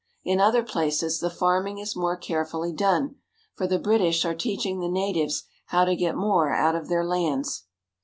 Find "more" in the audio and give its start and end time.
1.95-2.17, 6.15-6.51